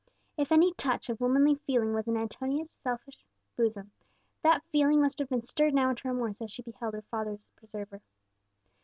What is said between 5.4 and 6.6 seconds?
stirred now into remorse as